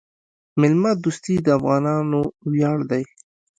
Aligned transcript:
میلمه 0.59 0.91
دوستي 1.03 1.35
د 1.41 1.47
افغانانو 1.57 2.21
ویاړ 2.51 2.77
دی. 2.91 3.03